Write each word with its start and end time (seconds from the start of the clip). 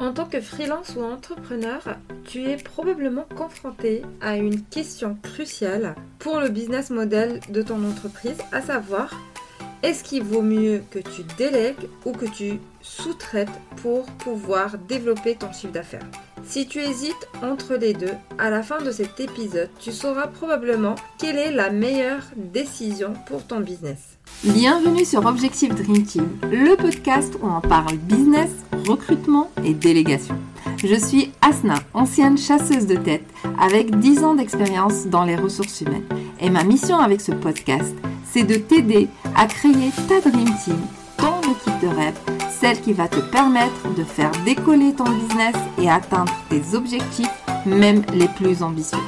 En 0.00 0.12
tant 0.12 0.26
que 0.26 0.40
freelance 0.40 0.94
ou 0.96 1.02
entrepreneur, 1.02 1.82
tu 2.24 2.44
es 2.44 2.56
probablement 2.56 3.26
confronté 3.36 4.02
à 4.20 4.36
une 4.36 4.62
question 4.62 5.16
cruciale 5.22 5.96
pour 6.20 6.38
le 6.38 6.50
business 6.50 6.90
model 6.90 7.40
de 7.48 7.62
ton 7.62 7.84
entreprise, 7.84 8.38
à 8.52 8.62
savoir 8.62 9.12
est-ce 9.82 10.04
qu'il 10.04 10.22
vaut 10.22 10.42
mieux 10.42 10.82
que 10.90 11.00
tu 11.00 11.22
délègues 11.36 11.88
ou 12.04 12.12
que 12.12 12.26
tu 12.26 12.60
sous-traites 12.80 13.48
pour 13.82 14.06
pouvoir 14.06 14.78
développer 14.78 15.34
ton 15.34 15.52
chiffre 15.52 15.72
d'affaires? 15.72 16.06
Si 16.48 16.66
tu 16.66 16.78
hésites 16.78 17.28
entre 17.42 17.74
les 17.74 17.92
deux, 17.92 18.14
à 18.38 18.48
la 18.48 18.62
fin 18.62 18.80
de 18.80 18.90
cet 18.90 19.20
épisode, 19.20 19.68
tu 19.78 19.92
sauras 19.92 20.28
probablement 20.28 20.94
quelle 21.18 21.36
est 21.36 21.52
la 21.52 21.68
meilleure 21.68 22.22
décision 22.36 23.12
pour 23.26 23.46
ton 23.46 23.60
business. 23.60 24.16
Bienvenue 24.42 25.04
sur 25.04 25.26
Objectif 25.26 25.74
Dream 25.74 26.04
Team, 26.04 26.26
le 26.44 26.74
podcast 26.74 27.34
où 27.42 27.46
on 27.46 27.60
parle 27.60 27.98
business, 27.98 28.48
recrutement 28.86 29.50
et 29.62 29.74
délégation. 29.74 30.36
Je 30.82 30.94
suis 30.94 31.32
Asna, 31.42 31.80
ancienne 31.92 32.38
chasseuse 32.38 32.86
de 32.86 32.96
tête 32.96 33.26
avec 33.60 33.98
10 33.98 34.24
ans 34.24 34.34
d'expérience 34.34 35.04
dans 35.06 35.24
les 35.24 35.36
ressources 35.36 35.82
humaines. 35.82 36.08
Et 36.40 36.48
ma 36.48 36.64
mission 36.64 36.98
avec 36.98 37.20
ce 37.20 37.32
podcast, 37.32 37.94
c'est 38.24 38.44
de 38.44 38.54
t'aider 38.54 39.08
à 39.36 39.44
créer 39.44 39.90
ta 40.08 40.26
Dream 40.26 40.48
Team, 40.64 40.80
ton 41.18 41.42
équipe 41.42 41.82
de 41.82 41.94
rêve, 41.94 42.37
celle 42.60 42.80
qui 42.80 42.92
va 42.92 43.08
te 43.08 43.20
permettre 43.20 43.94
de 43.96 44.02
faire 44.02 44.32
décoller 44.44 44.92
ton 44.92 45.04
business 45.04 45.54
et 45.80 45.88
atteindre 45.88 46.32
tes 46.50 46.74
objectifs, 46.74 47.30
même 47.66 48.02
les 48.14 48.28
plus 48.28 48.62
ambitieux. 48.62 48.98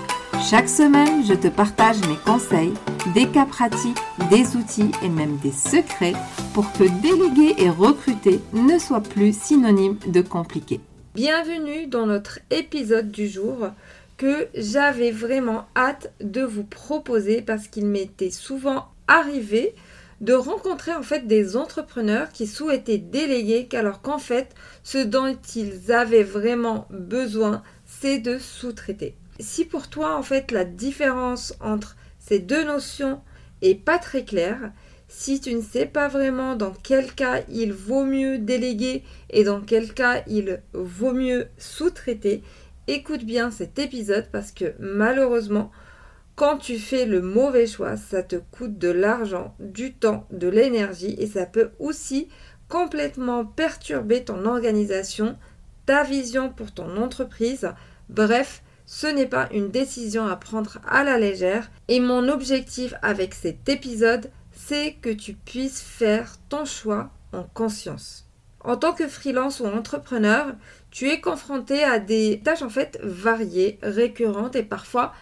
Chaque 0.48 0.68
semaine, 0.68 1.24
je 1.26 1.34
te 1.34 1.48
partage 1.48 2.00
mes 2.08 2.16
conseils, 2.24 2.72
des 3.14 3.26
cas 3.26 3.46
pratiques, 3.46 3.98
des 4.30 4.56
outils 4.56 4.90
et 5.02 5.08
même 5.08 5.36
des 5.38 5.52
secrets 5.52 6.14
pour 6.54 6.72
que 6.72 6.84
déléguer 7.02 7.54
et 7.58 7.70
recruter 7.70 8.40
ne 8.52 8.78
soit 8.78 9.02
plus 9.02 9.36
synonyme 9.36 9.98
de 10.06 10.22
compliqué. 10.22 10.80
Bienvenue 11.14 11.86
dans 11.88 12.06
notre 12.06 12.38
épisode 12.50 13.10
du 13.10 13.28
jour 13.28 13.70
que 14.16 14.48
j'avais 14.54 15.10
vraiment 15.10 15.64
hâte 15.76 16.12
de 16.20 16.42
vous 16.42 16.64
proposer 16.64 17.42
parce 17.42 17.68
qu'il 17.68 17.86
m'était 17.86 18.30
souvent 18.30 18.86
arrivé 19.08 19.74
de 20.20 20.34
rencontrer 20.34 20.92
en 20.92 21.02
fait 21.02 21.26
des 21.26 21.56
entrepreneurs 21.56 22.30
qui 22.30 22.46
souhaitaient 22.46 22.98
déléguer 22.98 23.68
alors 23.72 24.02
qu'en 24.02 24.18
fait 24.18 24.54
ce 24.82 24.98
dont 24.98 25.36
ils 25.56 25.92
avaient 25.92 26.22
vraiment 26.22 26.86
besoin 26.90 27.62
c'est 27.84 28.18
de 28.18 28.38
sous-traiter. 28.38 29.16
Si 29.40 29.64
pour 29.64 29.88
toi, 29.88 30.16
en 30.16 30.22
fait, 30.22 30.52
la 30.52 30.64
différence 30.64 31.54
entre 31.60 31.96
ces 32.18 32.38
deux 32.38 32.64
notions 32.64 33.20
est 33.62 33.74
pas 33.74 33.98
très 33.98 34.24
claire, 34.24 34.72
si 35.08 35.40
tu 35.40 35.54
ne 35.54 35.62
sais 35.62 35.86
pas 35.86 36.08
vraiment 36.08 36.56
dans 36.56 36.72
quel 36.72 37.12
cas 37.12 37.40
il 37.48 37.72
vaut 37.72 38.04
mieux 38.04 38.38
déléguer 38.38 39.02
et 39.30 39.42
dans 39.42 39.60
quel 39.60 39.92
cas 39.92 40.22
il 40.26 40.62
vaut 40.72 41.12
mieux 41.12 41.48
sous-traiter, 41.58 42.42
écoute 42.86 43.24
bien 43.24 43.50
cet 43.50 43.78
épisode 43.78 44.28
parce 44.30 44.52
que 44.52 44.74
malheureusement, 44.78 45.70
quand 46.40 46.56
tu 46.56 46.78
fais 46.78 47.04
le 47.04 47.20
mauvais 47.20 47.66
choix, 47.66 47.98
ça 47.98 48.22
te 48.22 48.36
coûte 48.36 48.78
de 48.78 48.88
l'argent, 48.88 49.54
du 49.60 49.92
temps, 49.92 50.26
de 50.30 50.48
l'énergie 50.48 51.14
et 51.18 51.26
ça 51.26 51.44
peut 51.44 51.72
aussi 51.78 52.30
complètement 52.66 53.44
perturber 53.44 54.24
ton 54.24 54.46
organisation, 54.46 55.36
ta 55.84 56.02
vision 56.02 56.48
pour 56.48 56.72
ton 56.72 56.96
entreprise. 56.96 57.70
Bref, 58.08 58.62
ce 58.86 59.06
n'est 59.06 59.26
pas 59.26 59.50
une 59.52 59.70
décision 59.70 60.26
à 60.26 60.36
prendre 60.36 60.78
à 60.88 61.04
la 61.04 61.18
légère 61.18 61.70
et 61.88 62.00
mon 62.00 62.26
objectif 62.30 62.94
avec 63.02 63.34
cet 63.34 63.68
épisode, 63.68 64.30
c'est 64.50 64.94
que 65.02 65.10
tu 65.10 65.34
puisses 65.34 65.82
faire 65.82 66.36
ton 66.48 66.64
choix 66.64 67.10
en 67.34 67.42
conscience. 67.42 68.26
En 68.64 68.78
tant 68.78 68.94
que 68.94 69.08
freelance 69.08 69.60
ou 69.60 69.66
entrepreneur, 69.66 70.54
tu 70.90 71.10
es 71.10 71.20
confronté 71.20 71.84
à 71.84 71.98
des 71.98 72.40
tâches 72.42 72.62
en 72.62 72.70
fait 72.70 72.98
variées, 73.02 73.78
récurrentes 73.82 74.56
et 74.56 74.62
parfois 74.62 75.12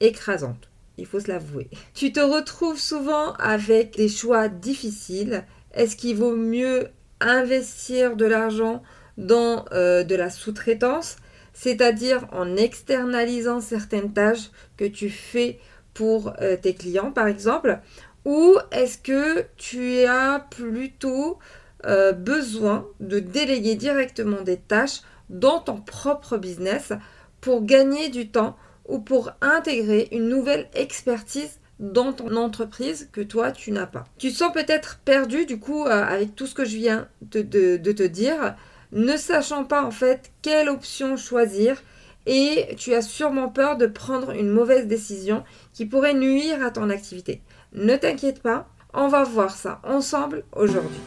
écrasantes. 0.00 0.68
Il 0.96 1.06
faut 1.06 1.20
se 1.20 1.28
l'avouer. 1.28 1.68
Tu 1.94 2.12
te 2.12 2.20
retrouves 2.20 2.78
souvent 2.78 3.32
avec 3.34 3.96
des 3.96 4.08
choix 4.08 4.48
difficiles. 4.48 5.44
Est-ce 5.72 5.96
qu'il 5.96 6.16
vaut 6.16 6.34
mieux 6.34 6.88
investir 7.20 8.16
de 8.16 8.24
l'argent 8.24 8.82
dans 9.16 9.64
euh, 9.72 10.04
de 10.04 10.14
la 10.14 10.30
sous-traitance 10.30 11.16
c'est-à-dire 11.58 12.28
en 12.30 12.56
externalisant 12.56 13.60
certaines 13.60 14.12
tâches 14.12 14.50
que 14.76 14.84
tu 14.84 15.10
fais 15.10 15.58
pour 15.92 16.32
euh, 16.40 16.56
tes 16.56 16.72
clients 16.72 17.10
par 17.10 17.26
exemple, 17.26 17.80
ou 18.24 18.56
est-ce 18.70 18.96
que 18.96 19.44
tu 19.56 20.04
as 20.04 20.46
plutôt 20.50 21.40
euh, 21.84 22.12
besoin 22.12 22.86
de 23.00 23.18
déléguer 23.18 23.74
directement 23.74 24.42
des 24.42 24.56
tâches 24.56 25.00
dans 25.30 25.58
ton 25.58 25.80
propre 25.80 26.36
business 26.36 26.92
pour 27.40 27.64
gagner 27.64 28.08
du 28.08 28.28
temps 28.28 28.56
ou 28.88 28.98
pour 28.98 29.30
intégrer 29.40 30.08
une 30.10 30.28
nouvelle 30.28 30.68
expertise 30.74 31.60
dans 31.78 32.12
ton 32.12 32.34
entreprise 32.36 33.08
que 33.12 33.20
toi 33.20 33.52
tu 33.52 33.70
n'as 33.70 33.86
pas. 33.86 34.04
Tu 34.18 34.30
sens 34.30 34.52
peut-être 34.52 34.98
perdu 35.04 35.46
du 35.46 35.60
coup 35.60 35.84
euh, 35.84 36.04
avec 36.04 36.34
tout 36.34 36.46
ce 36.46 36.54
que 36.54 36.64
je 36.64 36.76
viens 36.76 37.08
de 37.22 37.42
te 37.42 38.06
dire 38.06 38.56
ne 38.92 39.16
sachant 39.16 39.64
pas 39.64 39.84
en 39.84 39.90
fait 39.90 40.32
quelle 40.42 40.68
option 40.68 41.16
choisir 41.16 41.82
et 42.26 42.74
tu 42.76 42.94
as 42.94 43.02
sûrement 43.02 43.48
peur 43.48 43.76
de 43.76 43.86
prendre 43.86 44.30
une 44.32 44.50
mauvaise 44.50 44.86
décision 44.86 45.44
qui 45.72 45.86
pourrait 45.86 46.14
nuire 46.14 46.64
à 46.64 46.70
ton 46.70 46.90
activité. 46.90 47.40
Ne 47.72 47.96
t'inquiète 47.96 48.42
pas, 48.42 48.68
on 48.92 49.08
va 49.08 49.24
voir 49.24 49.54
ça 49.54 49.80
ensemble 49.84 50.44
aujourd'hui. 50.52 51.00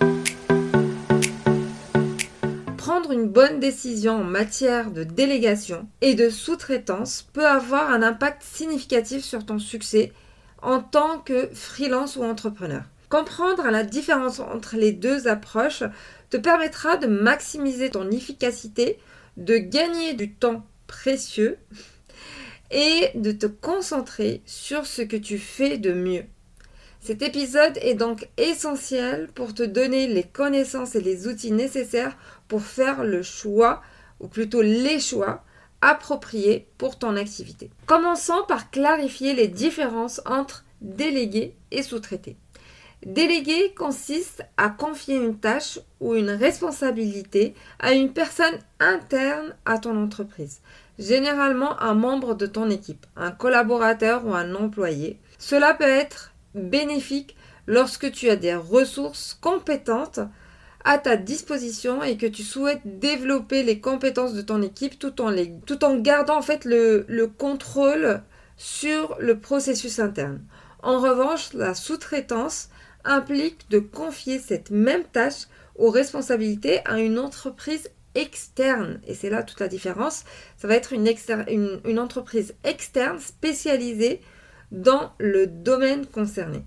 Une 3.11 3.27
bonne 3.27 3.59
décision 3.59 4.21
en 4.21 4.23
matière 4.23 4.89
de 4.89 5.03
délégation 5.03 5.85
et 5.99 6.15
de 6.15 6.29
sous-traitance 6.29 7.27
peut 7.33 7.45
avoir 7.45 7.89
un 7.89 8.03
impact 8.03 8.41
significatif 8.41 9.25
sur 9.25 9.45
ton 9.45 9.59
succès 9.59 10.13
en 10.61 10.79
tant 10.79 11.19
que 11.19 11.49
freelance 11.53 12.15
ou 12.15 12.23
entrepreneur. 12.23 12.83
Comprendre 13.09 13.69
la 13.69 13.83
différence 13.83 14.39
entre 14.39 14.77
les 14.77 14.93
deux 14.93 15.27
approches 15.27 15.83
te 16.29 16.37
permettra 16.37 16.95
de 16.95 17.07
maximiser 17.07 17.89
ton 17.89 18.09
efficacité, 18.11 18.97
de 19.35 19.57
gagner 19.57 20.13
du 20.13 20.31
temps 20.31 20.65
précieux 20.87 21.57
et 22.71 23.09
de 23.15 23.33
te 23.33 23.47
concentrer 23.47 24.41
sur 24.45 24.85
ce 24.85 25.01
que 25.01 25.17
tu 25.17 25.37
fais 25.37 25.77
de 25.77 25.91
mieux. 25.91 26.23
Cet 27.03 27.23
épisode 27.23 27.79
est 27.81 27.95
donc 27.95 28.29
essentiel 28.37 29.27
pour 29.33 29.55
te 29.55 29.63
donner 29.63 30.05
les 30.05 30.21
connaissances 30.21 30.93
et 30.93 31.01
les 31.01 31.27
outils 31.27 31.51
nécessaires 31.51 32.15
pour 32.51 32.63
faire 32.63 33.05
le 33.05 33.23
choix, 33.23 33.81
ou 34.19 34.27
plutôt 34.27 34.61
les 34.61 34.99
choix, 34.99 35.41
appropriés 35.79 36.67
pour 36.77 36.99
ton 36.99 37.15
activité. 37.15 37.71
Commençons 37.85 38.43
par 38.45 38.69
clarifier 38.71 39.33
les 39.33 39.47
différences 39.47 40.19
entre 40.25 40.65
délégué 40.81 41.55
et 41.71 41.81
sous-traité. 41.81 42.35
Déléguer 43.05 43.73
consiste 43.73 44.43
à 44.57 44.67
confier 44.67 45.15
une 45.15 45.37
tâche 45.37 45.79
ou 46.01 46.13
une 46.13 46.29
responsabilité 46.29 47.55
à 47.79 47.93
une 47.93 48.11
personne 48.11 48.59
interne 48.81 49.55
à 49.63 49.77
ton 49.77 49.95
entreprise, 49.95 50.59
généralement 50.99 51.79
un 51.79 51.93
membre 51.93 52.35
de 52.35 52.47
ton 52.47 52.69
équipe, 52.69 53.05
un 53.15 53.31
collaborateur 53.31 54.25
ou 54.25 54.33
un 54.33 54.55
employé. 54.55 55.21
Cela 55.39 55.73
peut 55.73 55.85
être 55.85 56.33
bénéfique 56.53 57.37
lorsque 57.65 58.11
tu 58.11 58.29
as 58.29 58.35
des 58.35 58.55
ressources 58.55 59.39
compétentes 59.39 60.19
à 60.83 60.97
ta 60.97 61.15
disposition 61.15 62.03
et 62.03 62.17
que 62.17 62.25
tu 62.25 62.43
souhaites 62.43 62.81
développer 62.85 63.63
les 63.63 63.79
compétences 63.79 64.33
de 64.33 64.41
ton 64.41 64.61
équipe 64.61 64.97
tout 64.97 65.21
en, 65.21 65.33
tout 65.65 65.83
en 65.83 65.97
gardant 65.97 66.37
en 66.37 66.41
fait 66.41 66.65
le, 66.65 67.05
le 67.07 67.27
contrôle 67.27 68.21
sur 68.57 69.15
le 69.19 69.39
processus 69.39 69.99
interne. 69.99 70.41
En 70.83 70.99
revanche, 70.99 71.53
la 71.53 71.73
sous-traitance 71.73 72.69
implique 73.03 73.69
de 73.69 73.79
confier 73.79 74.39
cette 74.39 74.71
même 74.71 75.03
tâche 75.03 75.47
aux 75.75 75.89
responsabilités 75.89 76.79
à 76.85 76.99
une 76.99 77.19
entreprise 77.19 77.89
externe. 78.15 78.99
Et 79.07 79.13
c'est 79.13 79.29
là 79.29 79.43
toute 79.43 79.59
la 79.59 79.67
différence. 79.67 80.23
Ça 80.57 80.67
va 80.67 80.75
être 80.75 80.93
une, 80.93 81.11
une, 81.85 81.99
entreprise 81.99 82.53
externe 82.63 83.19
spécialisée 83.19 84.21
dans 84.71 85.11
le 85.19 85.47
domaine 85.47 86.05
concerné. 86.05 86.63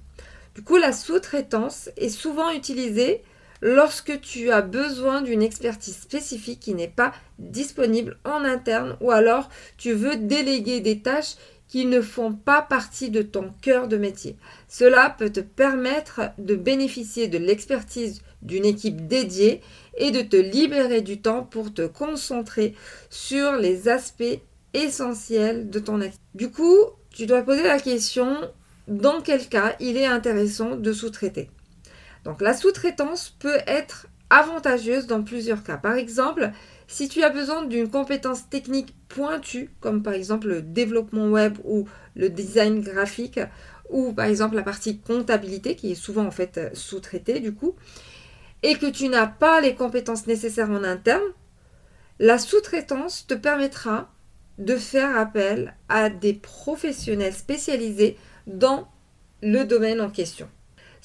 Du 0.55 0.63
coup, 0.63 0.77
la 0.77 0.93
sous-traitance 0.93 1.91
est 1.97 2.09
souvent 2.09 2.51
utilisée 2.51 3.23
lorsque 3.61 4.21
tu 4.21 4.51
as 4.51 4.63
besoin 4.63 5.23
d'une 5.23 5.43
expertise 5.43 5.97
spécifique 5.97 6.61
qui 6.61 6.75
n'est 6.75 6.89
pas 6.89 7.13
disponible 7.39 8.19
en 8.25 8.45
interne 8.45 8.97
ou 9.01 9.11
alors 9.11 9.49
tu 9.77 9.93
veux 9.93 10.17
déléguer 10.17 10.81
des 10.81 11.01
tâches 11.01 11.35
qui 11.69 11.87
ne 11.87 12.01
font 12.01 12.33
pas 12.33 12.63
partie 12.63 13.11
de 13.11 13.23
ton 13.23 13.51
cœur 13.63 13.89
de 13.89 13.97
métier. 13.97 14.37
Cela 14.69 15.11
peut 15.11 15.31
te 15.31 15.41
permettre 15.41 16.21
de 16.39 16.55
bénéficier 16.55 17.27
de 17.27 17.39
l'expertise 17.39 18.23
d'une 18.43 18.65
équipe 18.65 19.09
dédiée 19.09 19.61
et 19.97 20.11
de 20.11 20.21
te 20.21 20.37
libérer 20.37 21.01
du 21.01 21.21
temps 21.21 21.43
pour 21.43 21.73
te 21.73 21.87
concentrer 21.87 22.75
sur 23.11 23.57
les 23.57 23.89
aspects 23.89 24.41
essentiels 24.75 25.71
de 25.71 25.79
ton 25.79 25.97
activité. 26.01 26.23
Du 26.35 26.51
coup, 26.51 26.79
tu 27.11 27.27
dois 27.27 27.43
poser 27.43 27.63
la 27.63 27.81
question 27.81 28.37
dans 28.87 29.21
quel 29.23 29.49
cas 29.49 29.77
il 29.81 29.97
est 29.97 30.07
intéressant 30.07 30.77
de 30.77 30.93
sous-traiter? 30.93 31.49
Donc 32.25 32.41
la 32.41 32.55
sous-traitance 32.55 33.31
peut 33.39 33.59
être 33.67 34.07
avantageuse 34.31 35.07
dans 35.07 35.23
plusieurs 35.23 35.63
cas. 35.63 35.77
Par 35.77 35.95
exemple, 35.95 36.53
Si 36.87 37.09
tu 37.09 37.23
as 37.23 37.31
besoin 37.31 37.65
d'une 37.65 37.91
compétence 37.91 38.49
technique 38.49 38.95
pointue, 39.09 39.71
comme 39.81 40.03
par 40.03 40.13
exemple 40.13 40.49
le 40.49 40.63
développement 40.63 41.29
web 41.29 41.59
ou 41.65 41.89
le 42.15 42.29
design 42.29 42.81
graphique, 42.81 43.41
ou 43.91 44.13
par 44.13 44.27
exemple 44.27 44.55
la 44.57 44.63
partie 44.63 44.99
comptabilité 44.99 45.77
qui 45.77 45.93
est 45.93 45.97
souvent 45.97 46.27
en 46.27 46.31
fait 46.31 46.71
sous-traitée 46.75 47.41
du 47.41 47.55
coup, 47.55 47.75
et 48.63 48.77
que 48.77 48.87
tu 48.87 49.09
n'as 49.09 49.27
pas 49.27 49.61
les 49.61 49.75
compétences 49.75 50.27
nécessaires 50.27 50.71
en 50.71 50.85
interne, 50.85 51.23
la 52.19 52.39
sous-traitance 52.39 53.27
te 53.27 53.35
permettra 53.35 54.11
de 54.59 54.77
faire 54.77 55.17
appel 55.17 55.75
à 55.89 56.11
des 56.11 56.35
professionnels 56.35 57.35
spécialisés 57.35 58.17
dans 58.47 58.89
le 59.43 59.65
domaine 59.65 60.01
en 60.01 60.11
question. 60.11 60.49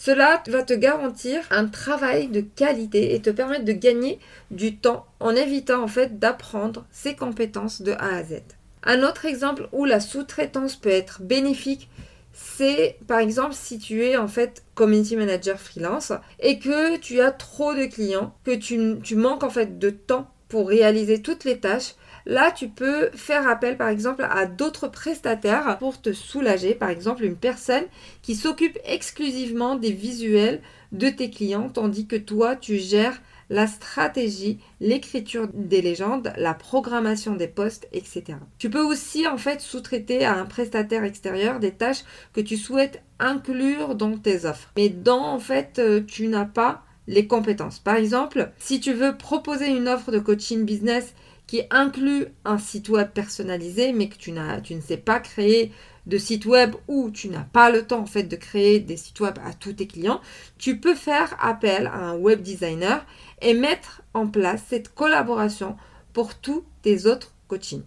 Cela 0.01 0.41
va 0.47 0.63
te 0.63 0.73
garantir 0.73 1.41
un 1.51 1.65
travail 1.65 2.29
de 2.29 2.39
qualité 2.39 3.15
et 3.15 3.21
te 3.21 3.29
permettre 3.29 3.65
de 3.65 3.73
gagner 3.73 4.17
du 4.49 4.77
temps 4.77 5.05
en 5.19 5.35
évitant 5.35 5.83
en 5.83 5.89
fait 5.89 6.19
d'apprendre 6.19 6.85
ces 6.89 7.17
compétences 7.17 7.81
de 7.81 7.91
A 7.91 8.15
à 8.15 8.23
Z. 8.23 8.35
Un 8.83 9.03
autre 9.03 9.25
exemple 9.25 9.67
où 9.73 9.83
la 9.83 9.99
sous-traitance 9.99 10.77
peut 10.77 10.87
être 10.87 11.21
bénéfique, 11.21 11.89
c'est 12.31 12.95
par 13.07 13.19
exemple 13.19 13.53
si 13.53 13.77
tu 13.77 14.05
es 14.05 14.15
en 14.15 14.29
fait 14.29 14.63
community 14.73 15.17
manager 15.17 15.59
freelance 15.59 16.13
et 16.39 16.59
que 16.59 16.95
tu 16.95 17.19
as 17.19 17.31
trop 17.31 17.73
de 17.73 17.83
clients, 17.83 18.33
que 18.45 18.55
tu, 18.55 18.99
tu 19.03 19.17
manques 19.17 19.43
en 19.43 19.49
fait 19.49 19.79
de 19.79 19.89
temps 19.89 20.31
pour 20.47 20.69
réaliser 20.69 21.21
toutes 21.21 21.43
les 21.43 21.59
tâches, 21.59 21.95
Là, 22.29 22.51
tu 22.51 22.69
peux 22.69 23.09
faire 23.15 23.47
appel 23.47 23.75
par 23.75 23.89
exemple 23.89 24.23
à 24.29 24.45
d'autres 24.45 24.87
prestataires 24.87 25.79
pour 25.79 25.99
te 25.99 26.13
soulager. 26.13 26.75
Par 26.75 26.91
exemple, 26.91 27.23
une 27.23 27.35
personne 27.35 27.85
qui 28.21 28.35
s'occupe 28.35 28.77
exclusivement 28.85 29.75
des 29.75 29.91
visuels 29.91 30.61
de 30.91 31.09
tes 31.09 31.31
clients, 31.31 31.69
tandis 31.69 32.05
que 32.05 32.15
toi, 32.15 32.55
tu 32.55 32.77
gères 32.77 33.19
la 33.49 33.65
stratégie, 33.65 34.59
l'écriture 34.79 35.47
des 35.55 35.81
légendes, 35.81 36.31
la 36.37 36.53
programmation 36.53 37.35
des 37.35 37.47
postes, 37.47 37.87
etc. 37.93 38.37
Tu 38.59 38.69
peux 38.69 38.83
aussi 38.83 39.27
en 39.27 39.39
fait 39.39 39.59
sous-traiter 39.59 40.23
à 40.23 40.35
un 40.35 40.45
prestataire 40.45 41.03
extérieur 41.03 41.59
des 41.59 41.71
tâches 41.71 42.03
que 42.33 42.41
tu 42.41 42.57
souhaites 42.57 43.01
inclure 43.17 43.95
dans 43.95 44.15
tes 44.19 44.45
offres, 44.45 44.71
mais 44.77 44.89
dont 44.89 45.23
en 45.23 45.39
fait 45.39 45.79
euh, 45.79 46.01
tu 46.05 46.27
n'as 46.27 46.45
pas 46.45 46.83
les 47.07 47.25
compétences. 47.25 47.79
Par 47.79 47.95
exemple, 47.95 48.51
si 48.59 48.79
tu 48.79 48.93
veux 48.93 49.17
proposer 49.17 49.67
une 49.67 49.87
offre 49.87 50.11
de 50.11 50.19
coaching 50.19 50.63
business 50.63 51.15
qui 51.49 51.63
inclut 51.71 52.27
un 52.45 52.59
site 52.59 52.89
web 52.89 53.09
personnalisé, 53.09 53.91
mais 53.91 54.07
que 54.07 54.17
tu, 54.17 54.31
tu 54.63 54.75
ne 54.75 54.81
sais 54.81 54.97
pas 54.97 55.19
créer 55.19 55.71
de 56.05 56.19
site 56.19 56.45
web 56.45 56.75
ou 56.87 57.09
tu 57.09 57.27
n'as 57.27 57.43
pas 57.43 57.71
le 57.71 57.87
temps 57.87 58.05
de 58.13 58.35
créer 58.35 58.79
des 58.79 58.97
sites 58.97 59.19
web 59.19 59.35
à 59.43 59.53
tous 59.53 59.73
tes 59.73 59.87
clients, 59.87 60.21
tu 60.59 60.79
peux 60.79 60.93
faire 60.93 61.35
appel 61.41 61.87
à 61.87 61.95
un 61.95 62.15
web 62.15 62.43
designer 62.43 63.03
et 63.41 63.55
mettre 63.55 64.03
en 64.13 64.27
place 64.27 64.61
cette 64.69 64.93
collaboration 64.93 65.75
pour 66.13 66.35
tous 66.35 66.63
tes 66.83 67.07
autres 67.07 67.33
coachings. 67.47 67.85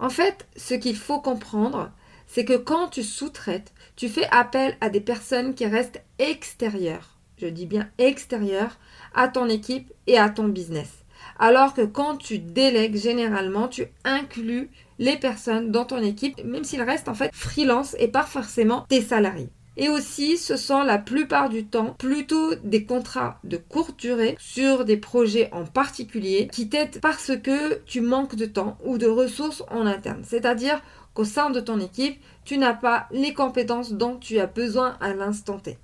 En 0.00 0.10
fait, 0.10 0.48
ce 0.56 0.74
qu'il 0.74 0.96
faut 0.96 1.20
comprendre, 1.20 1.92
c'est 2.26 2.44
que 2.44 2.56
quand 2.56 2.88
tu 2.88 3.04
sous-traites, 3.04 3.72
tu 3.94 4.08
fais 4.08 4.26
appel 4.32 4.76
à 4.80 4.90
des 4.90 5.00
personnes 5.00 5.54
qui 5.54 5.66
restent 5.66 6.02
extérieures, 6.18 7.16
je 7.38 7.46
dis 7.46 7.66
bien 7.66 7.88
extérieures, 7.98 8.76
à 9.14 9.28
ton 9.28 9.48
équipe 9.48 9.92
et 10.08 10.18
à 10.18 10.30
ton 10.30 10.48
business. 10.48 11.03
Alors 11.38 11.74
que 11.74 11.84
quand 11.84 12.16
tu 12.16 12.38
délègues, 12.38 12.96
généralement, 12.96 13.68
tu 13.68 13.86
inclus 14.04 14.70
les 14.98 15.16
personnes 15.16 15.70
dans 15.70 15.84
ton 15.84 16.02
équipe, 16.02 16.42
même 16.44 16.64
s'ils 16.64 16.82
restent 16.82 17.08
en 17.08 17.14
fait 17.14 17.30
freelance 17.32 17.96
et 17.98 18.08
pas 18.08 18.22
forcément 18.22 18.86
tes 18.88 19.00
salariés. 19.00 19.50
Et 19.76 19.88
aussi, 19.88 20.38
ce 20.38 20.56
sont 20.56 20.84
la 20.84 20.98
plupart 20.98 21.48
du 21.48 21.66
temps 21.66 21.96
plutôt 21.98 22.54
des 22.62 22.84
contrats 22.84 23.40
de 23.42 23.56
courte 23.56 23.98
durée 23.98 24.36
sur 24.38 24.84
des 24.84 24.96
projets 24.96 25.48
en 25.52 25.64
particulier 25.64 26.48
qui 26.52 26.68
t'aident 26.68 27.00
parce 27.00 27.32
que 27.36 27.80
tu 27.84 28.00
manques 28.00 28.36
de 28.36 28.46
temps 28.46 28.78
ou 28.84 28.98
de 28.98 29.08
ressources 29.08 29.64
en 29.70 29.86
interne. 29.86 30.22
C'est-à-dire 30.24 30.80
qu'au 31.12 31.24
sein 31.24 31.50
de 31.50 31.58
ton 31.58 31.80
équipe, 31.80 32.20
tu 32.44 32.56
n'as 32.56 32.74
pas 32.74 33.08
les 33.10 33.34
compétences 33.34 33.92
dont 33.92 34.16
tu 34.16 34.38
as 34.38 34.46
besoin 34.46 34.96
à 35.00 35.12
l'instant 35.12 35.58
T. 35.58 35.76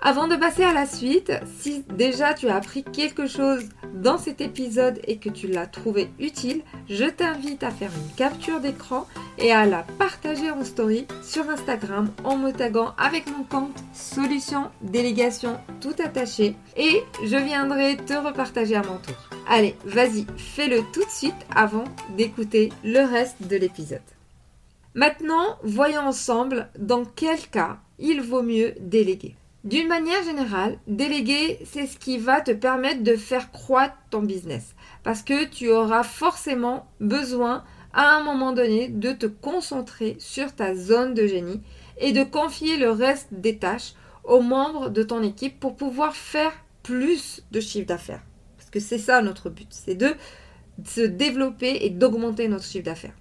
Avant 0.00 0.28
de 0.28 0.36
passer 0.36 0.62
à 0.62 0.72
la 0.72 0.86
suite, 0.86 1.32
si 1.58 1.82
déjà 1.96 2.32
tu 2.32 2.48
as 2.48 2.54
appris 2.54 2.84
quelque 2.84 3.26
chose 3.26 3.64
dans 3.94 4.16
cet 4.16 4.40
épisode 4.40 5.00
et 5.08 5.16
que 5.16 5.28
tu 5.28 5.48
l'as 5.48 5.66
trouvé 5.66 6.08
utile, 6.20 6.62
je 6.88 7.04
t'invite 7.04 7.64
à 7.64 7.72
faire 7.72 7.90
une 7.90 8.14
capture 8.14 8.60
d'écran 8.60 9.08
et 9.38 9.50
à 9.50 9.66
la 9.66 9.82
partager 9.98 10.52
en 10.52 10.64
story 10.64 11.08
sur 11.24 11.50
Instagram 11.50 12.12
en 12.22 12.36
me 12.36 12.52
taguant 12.52 12.94
avec 12.96 13.28
mon 13.28 13.42
compte 13.42 13.76
Solution 13.92 14.70
Délégation 14.82 15.58
tout 15.80 15.96
attaché 15.98 16.54
et 16.76 17.02
je 17.24 17.36
viendrai 17.36 17.96
te 17.96 18.14
repartager 18.14 18.76
à 18.76 18.84
mon 18.84 18.98
tour. 18.98 19.16
Allez, 19.48 19.74
vas-y, 19.84 20.26
fais-le 20.36 20.82
tout 20.92 21.04
de 21.04 21.10
suite 21.10 21.34
avant 21.56 21.84
d'écouter 22.16 22.68
le 22.84 23.00
reste 23.00 23.42
de 23.48 23.56
l'épisode. 23.56 23.98
Maintenant, 24.94 25.58
voyons 25.64 26.02
ensemble 26.02 26.68
dans 26.78 27.04
quel 27.04 27.40
cas 27.48 27.78
il 27.98 28.20
vaut 28.20 28.42
mieux 28.42 28.74
déléguer. 28.78 29.34
D'une 29.68 29.88
manière 29.88 30.24
générale, 30.24 30.78
déléguer, 30.86 31.58
c'est 31.66 31.86
ce 31.86 31.98
qui 31.98 32.16
va 32.16 32.40
te 32.40 32.52
permettre 32.52 33.02
de 33.02 33.16
faire 33.16 33.52
croître 33.52 33.98
ton 34.08 34.22
business. 34.22 34.74
Parce 35.02 35.20
que 35.20 35.44
tu 35.44 35.68
auras 35.68 36.04
forcément 36.04 36.86
besoin 37.00 37.64
à 37.92 38.16
un 38.16 38.24
moment 38.24 38.52
donné 38.52 38.88
de 38.88 39.12
te 39.12 39.26
concentrer 39.26 40.16
sur 40.20 40.54
ta 40.54 40.74
zone 40.74 41.12
de 41.12 41.26
génie 41.26 41.60
et 41.98 42.12
de 42.12 42.22
confier 42.22 42.78
le 42.78 42.90
reste 42.90 43.28
des 43.30 43.58
tâches 43.58 43.92
aux 44.24 44.40
membres 44.40 44.88
de 44.88 45.02
ton 45.02 45.22
équipe 45.22 45.60
pour 45.60 45.76
pouvoir 45.76 46.16
faire 46.16 46.52
plus 46.82 47.42
de 47.50 47.60
chiffre 47.60 47.88
d'affaires. 47.88 48.22
Parce 48.56 48.70
que 48.70 48.80
c'est 48.80 48.96
ça 48.96 49.20
notre 49.20 49.50
but, 49.50 49.68
c'est 49.68 49.96
de 49.96 50.14
se 50.86 51.02
développer 51.02 51.84
et 51.84 51.90
d'augmenter 51.90 52.48
notre 52.48 52.64
chiffre 52.64 52.86
d'affaires. 52.86 53.16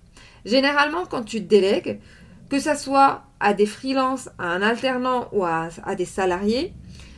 Généralement, 0.45 1.05
quand 1.05 1.23
tu 1.23 1.41
délègues, 1.41 1.99
que 2.49 2.61
ce 2.61 2.73
soit 2.75 3.26
à 3.39 3.53
des 3.53 3.65
freelances, 3.65 4.29
à 4.37 4.49
un 4.49 4.61
alternant 4.61 5.27
ou 5.31 5.45
à, 5.45 5.69
des 5.97 6.05
salariés, 6.05 6.73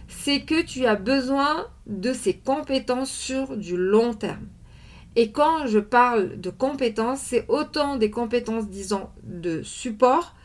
c'est 0.07 0.41
que 0.41 0.61
tu 0.61 0.85
as 0.85 0.95
besoin 0.95 1.67
de 1.87 2.13
ces 2.13 2.33
compétences 2.33 3.11
sur 3.11 3.55
du 3.55 3.77
long 3.77 4.13
terme. 4.13 4.47
Et 5.15 5.31
quand 5.31 5.67
je 5.67 5.79
parle 5.79 6.39
de 6.39 6.49
compétences, 6.49 7.19
c'est 7.19 7.45
autant 7.47 7.95
des 7.95 8.11
compétences, 8.11 8.67
disons, 8.67 9.09
de 9.23 9.61
support, 9.63 10.35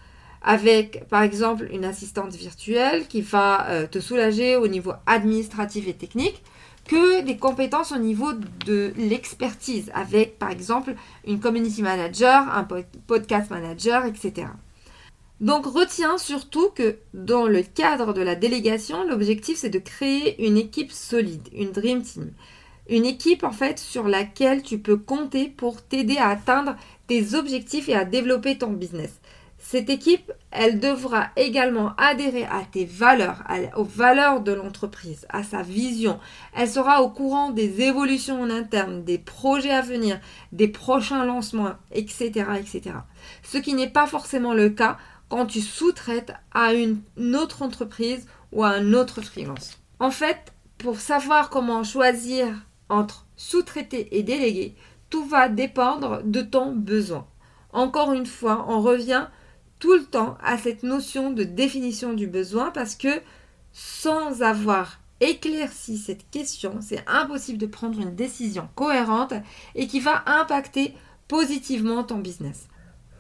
avec 0.43 1.09
par 1.09 1.23
exemple 1.23 1.69
une 1.73 1.85
assistante 1.85 2.35
virtuelle 2.35 3.07
qui 3.07 3.23
va 3.23 3.69
euh, 3.69 3.87
te 3.87 3.99
soulager 3.99 4.57
au 4.57 4.69
niveau 4.69 4.93
administratif 5.07 5.89
et 5.89 5.95
technique, 5.95 6.43
que 6.87 7.23
des 7.23 7.39
compétences 7.39 7.93
au 7.93 7.99
niveau 7.99 8.33
de 8.67 8.93
l'expertise, 8.97 9.91
avec 9.95 10.39
par 10.39 10.51
exemple 10.51 10.95
une 11.27 11.41
community 11.41 11.83
manager, 11.83 12.47
un 12.55 12.67
podcast 13.07 13.51
manager, 13.51 14.05
etc. 14.05 14.49
Donc 15.41 15.67
retiens 15.67 16.17
surtout 16.17 16.71
que 16.71 16.97
dans 17.13 17.47
le 17.47 17.63
cadre 17.63 18.13
de 18.13 18.23
la 18.23 18.37
délégation, 18.37 19.05
l'objectif 19.05 19.59
c'est 19.59 19.71
de 19.71 19.79
créer 19.79 20.47
une 20.47 20.57
équipe 20.57 20.93
solide, 20.93 21.49
une 21.53 21.73
Dream 21.73 22.03
Team. 22.03 22.31
Une 22.89 23.05
équipe 23.07 23.45
en 23.45 23.51
fait 23.51 23.79
sur 23.79 24.07
laquelle 24.07 24.63
tu 24.63 24.79
peux 24.79 24.97
compter 24.97 25.49
pour 25.49 25.83
t'aider 25.83 26.19
à 26.19 26.29
atteindre 26.29 26.77
tes 27.07 27.35
objectifs 27.35 27.89
et 27.89 27.95
à 27.95 28.05
développer 28.05 28.59
ton 28.59 28.71
business. 28.71 29.21
Cette 29.67 29.89
équipe, 29.89 30.31
elle 30.51 30.79
devra 30.79 31.31
également 31.37 31.95
adhérer 31.97 32.45
à 32.45 32.65
tes 32.71 32.85
valeurs, 32.85 33.43
aux 33.77 33.85
valeurs 33.85 34.43
de 34.43 34.53
l'entreprise, 34.53 35.27
à 35.31 35.43
sa 35.43 35.63
vision. 35.63 36.21
Elle 36.55 36.69
sera 36.69 37.01
au 37.01 37.09
courant 37.09 37.51
des 37.51 37.81
évolutions 37.81 38.43
en 38.43 38.51
interne, 38.51 39.05
des 39.05 39.17
projets 39.17 39.71
à 39.71 39.81
venir, 39.81 40.21
des 40.53 40.69
prochains 40.69 41.25
lancements, 41.25 41.73
etc. 41.93 42.45
etc. 42.61 42.97
Ce 43.43 43.57
qui 43.57 43.73
n'est 43.73 43.89
pas 43.89 44.07
forcément 44.07 44.53
le 44.53 44.69
cas 44.69 44.99
quand 45.35 45.47
tu 45.47 45.63
sous-traites 45.63 46.33
à 46.53 46.75
une 46.75 47.03
autre 47.35 47.63
entreprise 47.63 48.29
ou 48.53 48.63
à 48.63 48.69
un 48.69 48.93
autre 48.93 49.21
freelance. 49.21 49.81
En 49.99 50.13
fait, 50.13 50.53
pour 50.79 51.01
savoir 51.01 51.51
comment 51.51 51.83
choisir 51.83 52.55
entre 52.89 53.27
sous-traiter 53.35 54.17
et 54.17 54.23
déléguer, 54.23 54.77
tout 55.11 55.25
va 55.25 55.49
dépendre 55.49 56.23
de 56.23 56.41
ton 56.41 56.73
besoin. 56.73 57.27
Encore 57.73 58.13
une 58.13 58.27
fois, 58.27 58.65
on 58.69 58.81
revient 58.81 59.27
tout 59.81 59.95
le 59.95 60.05
temps 60.05 60.39
à 60.41 60.57
cette 60.57 60.85
notion 60.85 61.33
de 61.33 61.43
définition 61.43 62.13
du 62.13 62.29
besoin 62.29 62.71
parce 62.71 62.95
que 62.95 63.21
sans 63.73 64.41
avoir 64.41 65.01
éclairci 65.19 65.99
cette 65.99 66.31
question, 66.31 66.79
c'est 66.81 67.03
impossible 67.09 67.59
de 67.59 67.67
prendre 67.67 67.99
une 67.99 68.15
décision 68.15 68.69
cohérente 68.77 69.35
et 69.75 69.89
qui 69.89 69.99
va 69.99 70.23
impacter 70.27 70.95
positivement 71.27 72.05
ton 72.05 72.19
business. 72.19 72.69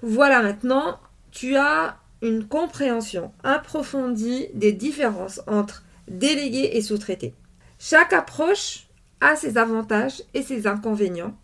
Voilà 0.00 0.42
maintenant, 0.42 1.00
tu 1.32 1.56
as 1.56 1.98
une 2.24 2.48
compréhension 2.48 3.32
approfondie 3.44 4.48
des 4.54 4.72
différences 4.72 5.42
entre 5.46 5.84
délégué 6.08 6.70
et 6.72 6.80
sous-traité. 6.80 7.34
Chaque 7.78 8.14
approche 8.14 8.86
a 9.20 9.36
ses 9.36 9.58
avantages 9.58 10.22
et 10.32 10.42
ses 10.42 10.66
inconvénients, 10.66 11.36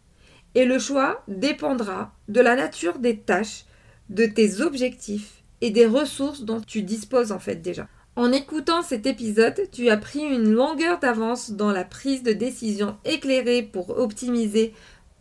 et 0.54 0.64
le 0.64 0.78
choix 0.78 1.22
dépendra 1.28 2.12
de 2.28 2.40
la 2.40 2.56
nature 2.56 2.98
des 2.98 3.18
tâches, 3.18 3.66
de 4.08 4.24
tes 4.24 4.62
objectifs 4.62 5.42
et 5.60 5.70
des 5.70 5.86
ressources 5.86 6.42
dont 6.42 6.60
tu 6.60 6.82
disposes 6.82 7.30
en 7.30 7.38
fait 7.38 7.56
déjà. 7.56 7.86
En 8.16 8.32
écoutant 8.32 8.82
cet 8.82 9.06
épisode, 9.06 9.68
tu 9.70 9.90
as 9.90 9.98
pris 9.98 10.20
une 10.20 10.50
longueur 10.50 10.98
d'avance 10.98 11.52
dans 11.52 11.70
la 11.70 11.84
prise 11.84 12.22
de 12.22 12.32
décision 12.32 12.96
éclairée 13.04 13.62
pour 13.62 13.98
optimiser 13.98 14.72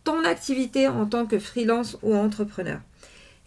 ton 0.04 0.24
activité 0.24 0.88
en 0.88 1.04
tant 1.04 1.26
que 1.26 1.38
freelance 1.38 1.98
ou 2.02 2.14
entrepreneur. 2.14 2.80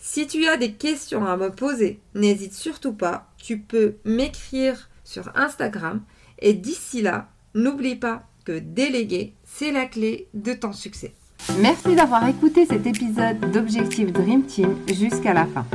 Si 0.05 0.27
tu 0.27 0.45
as 0.47 0.57
des 0.57 0.73
questions 0.73 1.25
à 1.25 1.37
me 1.37 1.49
poser, 1.49 2.01
n'hésite 2.13 2.51
surtout 2.51 2.91
pas, 2.91 3.29
tu 3.37 3.57
peux 3.57 3.95
m'écrire 4.03 4.89
sur 5.05 5.31
Instagram 5.33 6.01
et 6.39 6.53
d'ici 6.53 7.01
là, 7.01 7.29
n'oublie 7.55 7.95
pas 7.95 8.23
que 8.43 8.59
déléguer, 8.59 9.33
c'est 9.45 9.71
la 9.71 9.85
clé 9.85 10.27
de 10.33 10.51
ton 10.51 10.73
succès. 10.73 11.13
Merci 11.61 11.95
d'avoir 11.95 12.27
écouté 12.27 12.65
cet 12.65 12.85
épisode 12.85 13.39
d'Objectif 13.53 14.11
Dream 14.11 14.43
Team 14.43 14.75
jusqu'à 14.93 15.33
la 15.33 15.45
fin. 15.45 15.65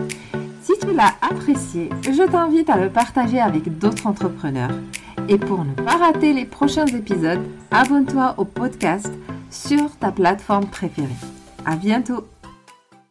Si 0.61 0.75
tu 0.79 0.93
l'as 0.93 1.15
apprécié, 1.23 1.89
je 2.03 2.31
t'invite 2.31 2.69
à 2.69 2.77
le 2.77 2.91
partager 2.91 3.41
avec 3.41 3.79
d'autres 3.79 4.07
entrepreneurs. 4.07 4.79
Et 5.31 5.39
pour 5.39 5.65
ne 5.65 5.73
pas 5.73 5.97
rater 5.97 6.35
les 6.35 6.45
prochains 6.45 6.87
épisodes, 6.87 7.47
abonne-toi 7.71 8.35
au 8.37 8.45
podcast 8.45 9.11
sur 9.51 9.97
ta 9.97 10.13
plateforme 10.13 10.67
préférée. 10.67 11.09
À 11.65 11.77
bientôt! 11.77 12.27